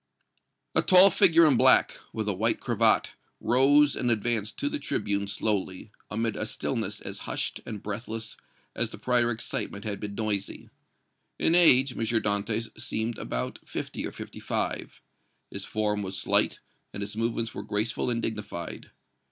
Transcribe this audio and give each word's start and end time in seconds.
A 0.73 0.81
tall 0.81 1.11
figure 1.11 1.45
in 1.45 1.57
black, 1.57 1.95
with 2.11 2.27
a 2.27 2.33
white 2.33 2.59
cravat, 2.59 3.13
rose 3.39 3.95
and 3.95 4.09
advanced 4.09 4.57
to 4.57 4.67
the 4.67 4.79
tribune 4.79 5.27
slowly, 5.27 5.91
amid 6.09 6.35
a 6.35 6.47
stillness 6.47 7.01
as 7.01 7.19
hushed 7.29 7.61
and 7.67 7.83
breathless 7.83 8.35
as 8.75 8.89
the 8.89 8.97
prior 8.97 9.29
excitement 9.29 9.83
had 9.85 9.99
been 9.99 10.15
noisy. 10.15 10.71
In 11.37 11.53
age, 11.53 11.91
M. 11.95 11.99
Dantès 11.99 12.69
seemed 12.81 13.19
about 13.19 13.59
fifty 13.63 14.03
or 14.03 14.11
fifty 14.11 14.39
five. 14.39 15.03
His 15.51 15.65
form 15.65 16.01
was 16.01 16.17
slight 16.17 16.61
and 16.91 17.01
his 17.01 17.15
movements 17.15 17.53
were 17.53 17.61
graceful 17.61 18.09
and 18.09 18.23
dignified. 18.23 18.89